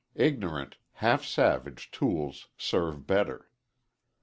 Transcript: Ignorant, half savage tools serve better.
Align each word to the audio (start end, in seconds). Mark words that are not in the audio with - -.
Ignorant, 0.15 0.77
half 0.93 1.23
savage 1.23 1.91
tools 1.91 2.47
serve 2.57 3.05
better. 3.05 3.51